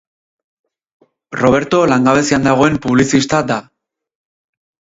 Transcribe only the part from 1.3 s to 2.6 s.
Roberto langabezian